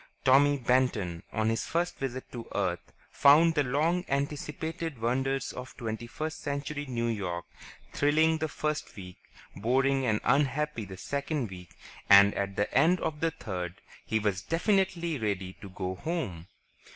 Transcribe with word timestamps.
Tommy 0.25 0.57
Benton, 0.57 1.21
on 1.31 1.49
his 1.49 1.67
first 1.67 1.99
visit 1.99 2.23
to 2.31 2.47
Earth, 2.55 2.91
found 3.11 3.53
the 3.53 3.61
long 3.63 4.03
anticipated 4.07 4.99
wonders 4.99 5.53
of 5.53 5.77
twenty 5.77 6.07
first 6.07 6.41
century 6.41 6.87
New 6.87 7.05
York 7.05 7.45
thrilling 7.93 8.39
the 8.39 8.47
first 8.47 8.95
week, 8.95 9.19
boring 9.55 10.07
and 10.07 10.19
unhappy 10.23 10.85
the 10.85 10.97
second 10.97 11.51
week, 11.51 11.75
and 12.09 12.33
at 12.33 12.55
the 12.55 12.73
end 12.75 12.99
of 12.99 13.19
the 13.19 13.29
third 13.29 13.75
he 14.03 14.17
was 14.17 14.41
definitely 14.41 15.19
ready 15.19 15.53
to 15.61 15.69
go 15.69 15.93
home. 15.93 16.47